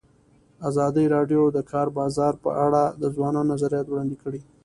[0.69, 4.41] ازادي راډیو د د کار بازار په اړه د ځوانانو نظریات وړاندې کړي.